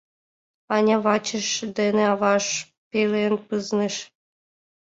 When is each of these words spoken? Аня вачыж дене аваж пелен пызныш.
Аня 0.75 0.97
вачыж 1.05 1.47
дене 1.77 2.03
аваж 2.13 2.45
пелен 2.89 3.33
пызныш. 3.47 3.95